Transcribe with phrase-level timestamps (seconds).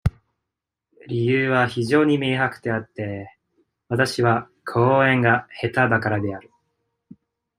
[1.05, 3.37] 理由は非常に明白であって、
[3.87, 6.49] 私は講演が下手だからである。